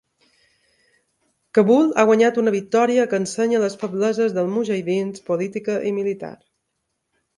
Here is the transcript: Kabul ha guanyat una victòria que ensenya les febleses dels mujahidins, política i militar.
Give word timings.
Kabul 1.57 1.91
ha 1.97 2.05
guanyat 2.11 2.39
una 2.43 2.53
victòria 2.57 3.05
que 3.11 3.19
ensenya 3.25 3.61
les 3.67 3.77
febleses 3.83 4.35
dels 4.39 4.53
mujahidins, 4.57 5.25
política 5.29 5.77
i 5.91 5.97
militar. 5.99 6.33